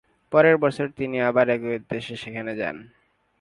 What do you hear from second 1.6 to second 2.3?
উদ্দেশ্যে